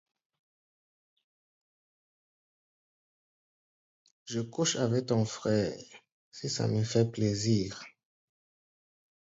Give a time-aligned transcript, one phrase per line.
[4.25, 5.77] Je couche avec ton frère,
[6.31, 7.83] si ça me fait plaisir.